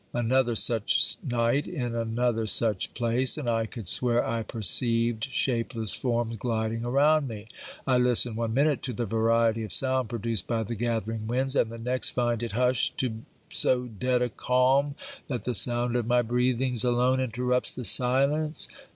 Another 0.15 0.55
such 0.55 1.17
night, 1.23 1.67
in 1.67 1.93
another 1.93 2.47
such 2.47 2.91
place, 2.95 3.37
and 3.37 3.47
I 3.47 3.67
could 3.67 3.85
swear 3.85 4.25
I 4.27 4.41
perceived 4.41 5.25
shapeless 5.25 5.93
forms 5.93 6.37
gliding 6.37 6.83
around 6.83 7.27
me. 7.27 7.49
I 7.85 7.99
listen 7.99 8.35
one 8.35 8.51
minute 8.51 8.81
to 8.81 8.93
the 8.93 9.05
variety 9.05 9.63
of 9.63 9.71
sound 9.71 10.09
produced 10.09 10.47
by 10.47 10.63
the 10.63 10.73
gathering 10.73 11.27
winds; 11.27 11.55
and, 11.55 11.71
the 11.71 11.77
next, 11.77 12.15
find 12.15 12.41
it 12.41 12.53
hushed 12.53 12.97
to 12.97 13.21
so 13.51 13.83
dead 13.85 14.23
a 14.23 14.29
calm, 14.29 14.95
that 15.27 15.43
the 15.45 15.53
sound 15.53 15.95
of 15.95 16.07
my 16.07 16.23
breathings 16.23 16.83
alone 16.83 17.19
interrupts 17.19 17.71
the 17.71 17.83
silence. 17.83 18.67